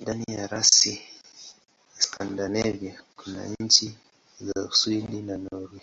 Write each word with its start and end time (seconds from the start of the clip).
Ndani 0.00 0.24
ya 0.36 0.46
rasi 0.46 0.92
ya 1.94 2.00
Skandinavia 2.02 3.02
kuna 3.16 3.54
nchi 3.60 3.98
za 4.40 4.64
Uswidi 4.64 5.22
na 5.22 5.38
Norwei. 5.38 5.82